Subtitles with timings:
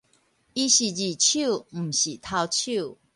[0.03, 0.27] 伊是二手，毋是頭
[2.51, 2.97] 手